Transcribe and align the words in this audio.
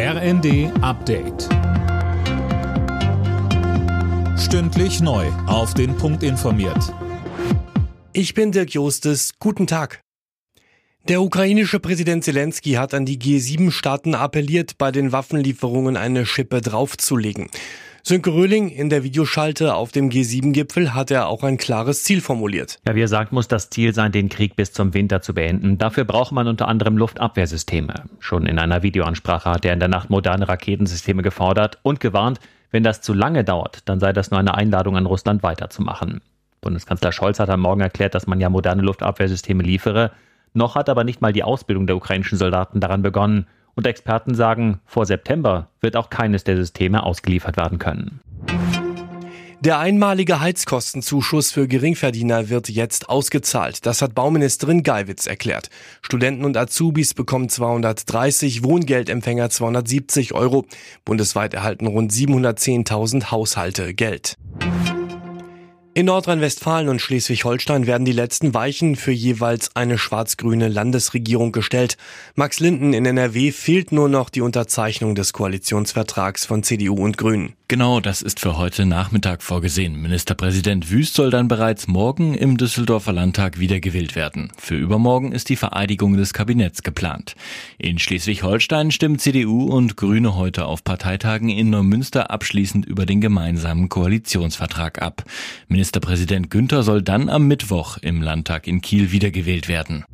RND 0.00 0.70
Update. 0.80 1.48
Stündlich 4.38 5.00
neu. 5.00 5.26
Auf 5.48 5.74
den 5.74 5.96
Punkt 5.96 6.22
informiert. 6.22 6.94
Ich 8.12 8.32
bin 8.32 8.52
Dirk 8.52 8.74
Jostes. 8.74 9.32
Guten 9.40 9.66
Tag. 9.66 10.00
Der 11.08 11.20
ukrainische 11.20 11.80
Präsident 11.80 12.22
Zelensky 12.22 12.74
hat 12.74 12.94
an 12.94 13.06
die 13.06 13.18
G7-Staaten 13.18 14.14
appelliert, 14.14 14.78
bei 14.78 14.92
den 14.92 15.10
Waffenlieferungen 15.10 15.96
eine 15.96 16.26
Schippe 16.26 16.60
draufzulegen. 16.60 17.50
Sönke 18.08 18.32
Röhling 18.32 18.70
in 18.70 18.88
der 18.88 19.04
Videoschalte 19.04 19.74
auf 19.74 19.92
dem 19.92 20.08
G7-Gipfel 20.08 20.94
hat 20.94 21.10
er 21.10 21.28
auch 21.28 21.42
ein 21.42 21.58
klares 21.58 22.04
Ziel 22.04 22.22
formuliert. 22.22 22.78
Ja, 22.86 22.94
wie 22.94 23.02
er 23.02 23.08
sagt, 23.08 23.32
muss 23.32 23.48
das 23.48 23.68
Ziel 23.68 23.92
sein, 23.92 24.12
den 24.12 24.30
Krieg 24.30 24.56
bis 24.56 24.72
zum 24.72 24.94
Winter 24.94 25.20
zu 25.20 25.34
beenden. 25.34 25.76
Dafür 25.76 26.06
braucht 26.06 26.32
man 26.32 26.48
unter 26.48 26.68
anderem 26.68 26.96
Luftabwehrsysteme. 26.96 28.04
Schon 28.18 28.46
in 28.46 28.58
einer 28.58 28.82
Videoansprache 28.82 29.50
hat 29.50 29.66
er 29.66 29.74
in 29.74 29.78
der 29.78 29.90
Nacht 29.90 30.08
moderne 30.08 30.48
Raketensysteme 30.48 31.20
gefordert 31.20 31.80
und 31.82 32.00
gewarnt, 32.00 32.40
wenn 32.70 32.82
das 32.82 33.02
zu 33.02 33.12
lange 33.12 33.44
dauert, 33.44 33.80
dann 33.84 34.00
sei 34.00 34.14
das 34.14 34.30
nur 34.30 34.40
eine 34.40 34.54
Einladung 34.54 34.96
an 34.96 35.04
Russland 35.04 35.42
weiterzumachen. 35.42 36.22
Bundeskanzler 36.62 37.12
Scholz 37.12 37.38
hat 37.40 37.50
am 37.50 37.60
Morgen 37.60 37.82
erklärt, 37.82 38.14
dass 38.14 38.26
man 38.26 38.40
ja 38.40 38.48
moderne 38.48 38.80
Luftabwehrsysteme 38.80 39.62
liefere. 39.62 40.12
Noch 40.54 40.76
hat 40.76 40.88
aber 40.88 41.04
nicht 41.04 41.20
mal 41.20 41.34
die 41.34 41.44
Ausbildung 41.44 41.86
der 41.86 41.96
ukrainischen 41.96 42.38
Soldaten 42.38 42.80
daran 42.80 43.02
begonnen. 43.02 43.46
Und 43.78 43.86
Experten 43.86 44.34
sagen, 44.34 44.80
vor 44.86 45.06
September 45.06 45.68
wird 45.80 45.94
auch 45.94 46.10
keines 46.10 46.42
der 46.42 46.56
Systeme 46.56 47.04
ausgeliefert 47.04 47.56
werden 47.56 47.78
können. 47.78 48.18
Der 49.60 49.78
einmalige 49.78 50.40
Heizkostenzuschuss 50.40 51.52
für 51.52 51.68
Geringverdiener 51.68 52.48
wird 52.48 52.68
jetzt 52.68 53.08
ausgezahlt. 53.08 53.86
Das 53.86 54.02
hat 54.02 54.16
Bauministerin 54.16 54.82
Geiwitz 54.82 55.28
erklärt. 55.28 55.70
Studenten 56.02 56.44
und 56.44 56.56
Azubis 56.56 57.14
bekommen 57.14 57.48
230, 57.48 58.64
Wohngeldempfänger 58.64 59.48
270 59.48 60.34
Euro. 60.34 60.66
Bundesweit 61.04 61.54
erhalten 61.54 61.86
rund 61.86 62.10
710.000 62.10 63.30
Haushalte 63.30 63.94
Geld. 63.94 64.34
In 65.98 66.06
Nordrhein-Westfalen 66.06 66.88
und 66.88 67.00
Schleswig-Holstein 67.00 67.88
werden 67.88 68.04
die 68.04 68.12
letzten 68.12 68.54
Weichen 68.54 68.94
für 68.94 69.10
jeweils 69.10 69.74
eine 69.74 69.98
schwarz-grüne 69.98 70.68
Landesregierung 70.68 71.50
gestellt. 71.50 71.96
Max 72.36 72.60
Linden 72.60 72.92
in 72.92 73.04
NRW 73.04 73.50
fehlt 73.50 73.90
nur 73.90 74.08
noch 74.08 74.30
die 74.30 74.40
Unterzeichnung 74.40 75.16
des 75.16 75.32
Koalitionsvertrags 75.32 76.46
von 76.46 76.62
CDU 76.62 77.04
und 77.04 77.18
Grünen. 77.18 77.57
Genau, 77.70 78.00
das 78.00 78.22
ist 78.22 78.40
für 78.40 78.56
heute 78.56 78.86
Nachmittag 78.86 79.42
vorgesehen. 79.42 80.00
Ministerpräsident 80.00 80.90
Wüst 80.90 81.12
soll 81.12 81.28
dann 81.28 81.48
bereits 81.48 81.86
morgen 81.86 82.32
im 82.32 82.56
Düsseldorfer 82.56 83.12
Landtag 83.12 83.58
wiedergewählt 83.58 84.16
werden. 84.16 84.50
Für 84.56 84.76
übermorgen 84.76 85.32
ist 85.32 85.50
die 85.50 85.56
Vereidigung 85.56 86.16
des 86.16 86.32
Kabinetts 86.32 86.82
geplant. 86.82 87.34
In 87.76 87.98
Schleswig-Holstein 87.98 88.90
stimmen 88.90 89.18
CDU 89.18 89.64
und 89.66 89.98
Grüne 89.98 90.34
heute 90.34 90.64
auf 90.64 90.82
Parteitagen 90.82 91.50
in 91.50 91.68
Neumünster 91.68 92.30
abschließend 92.30 92.86
über 92.86 93.04
den 93.04 93.20
gemeinsamen 93.20 93.90
Koalitionsvertrag 93.90 95.02
ab. 95.02 95.24
Ministerpräsident 95.68 96.50
Günther 96.50 96.82
soll 96.82 97.02
dann 97.02 97.28
am 97.28 97.46
Mittwoch 97.48 97.98
im 97.98 98.22
Landtag 98.22 98.66
in 98.66 98.80
Kiel 98.80 99.12
wiedergewählt 99.12 99.68
werden. 99.68 100.06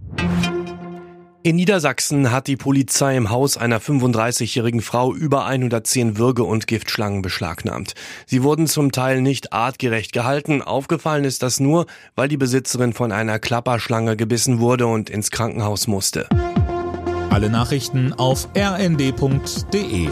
In 1.47 1.57
Niedersachsen 1.57 2.31
hat 2.31 2.47
die 2.47 2.57
Polizei 2.57 3.19
im 3.19 3.29
Haus 3.29 3.59
einer 3.59 3.79
35-jährigen 3.79 4.81
Frau 4.81 5.13
über 5.13 5.45
110 5.45 6.17
Würge- 6.17 6.45
und 6.45 6.67
Giftschlangen 6.67 7.21
beschlagnahmt. 7.21 7.93
Sie 8.25 8.43
wurden 8.43 8.67
zum 8.67 8.93
Teil 8.93 9.21
nicht 9.21 9.53
artgerecht 9.53 10.15
gehalten. 10.15 10.63
Aufgefallen 10.63 11.25
ist 11.25 11.43
das 11.43 11.61
nur, 11.61 11.85
weil 12.17 12.29
die 12.29 12.39
Besitzerin 12.39 12.95
von 12.95 13.13
einer 13.13 13.39
Klapperschlange 13.39 14.17
gebissen 14.17 14.59
wurde 14.59 14.87
und 14.87 15.11
ins 15.11 15.31
Krankenhaus 15.31 15.87
musste. 15.87 16.31
Alle 17.29 17.51
Nachrichten 17.51 18.15
auf 18.15 18.49
rnd.de 18.57 20.09